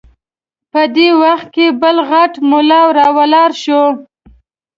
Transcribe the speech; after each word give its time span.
په 0.71 0.81
دې 0.95 1.09
وخت 1.23 1.47
کې 1.55 1.65
بل 1.81 1.97
غټ 2.09 2.33
ملا 2.49 2.81
راولاړ 2.97 3.49
شو. 3.63 3.83